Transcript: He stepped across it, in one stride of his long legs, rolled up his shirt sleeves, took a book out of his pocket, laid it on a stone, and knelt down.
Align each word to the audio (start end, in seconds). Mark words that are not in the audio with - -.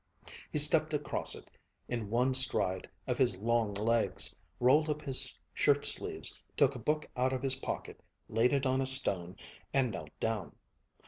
He 0.51 0.57
stepped 0.57 0.95
across 0.95 1.35
it, 1.35 1.51
in 1.87 2.09
one 2.09 2.33
stride 2.33 2.89
of 3.05 3.19
his 3.19 3.35
long 3.37 3.75
legs, 3.75 4.35
rolled 4.59 4.89
up 4.89 5.03
his 5.03 5.37
shirt 5.53 5.85
sleeves, 5.85 6.41
took 6.57 6.73
a 6.73 6.79
book 6.79 7.05
out 7.15 7.33
of 7.33 7.43
his 7.43 7.57
pocket, 7.57 8.01
laid 8.27 8.51
it 8.51 8.65
on 8.65 8.81
a 8.81 8.87
stone, 8.87 9.35
and 9.71 9.91
knelt 9.91 10.09
down. 10.19 10.55